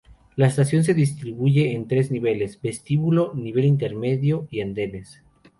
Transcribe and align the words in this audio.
La 0.35 0.47
estación 0.47 0.83
se 0.83 0.95
distribuye 0.95 1.73
en 1.75 1.87
tres 1.87 2.09
niveles: 2.09 2.59
vestíbulo, 2.59 3.35
nivel 3.35 3.65
intermedio 3.65 4.47
y 4.49 4.61
andenes. 4.61 5.21